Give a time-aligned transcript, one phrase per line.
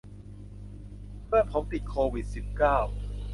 [1.25, 2.77] เพื่อนผมติดโควิดสิบเก้า